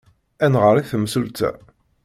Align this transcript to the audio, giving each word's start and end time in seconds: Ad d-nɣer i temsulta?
Ad 0.45 0.49
d-nɣer 0.51 0.75
i 0.77 0.83
temsulta? 0.89 1.49